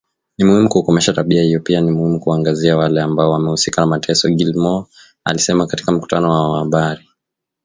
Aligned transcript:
Ni 0.37 0.45
muhimu 0.45 0.69
kukomesha 0.69 1.13
tabia 1.13 1.43
hiyo 1.43 1.59
pia 1.59 1.81
ni 1.81 1.91
muhimu 1.91 2.19
kuwaangazia 2.19 2.77
wale 2.77 3.01
ambao 3.01 3.31
wamehusika 3.31 3.81
na 3.81 3.87
mateso 3.87 4.29
Gilmore 4.29 4.87
alisema 5.25 5.67
katika 5.67 5.91
mkutano 5.91 6.27
na 6.27 6.33
wanahabari. 6.39 7.09